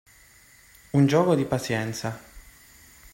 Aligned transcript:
Un 0.95 1.05
gioco 1.05 1.35
di 1.35 1.45
pazienza. 1.45 2.19